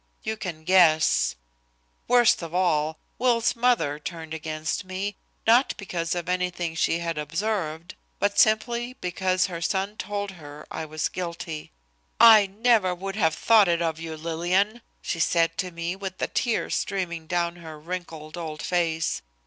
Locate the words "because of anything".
5.77-6.73